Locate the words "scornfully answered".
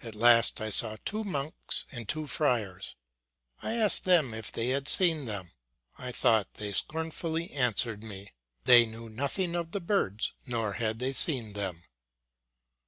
6.72-8.04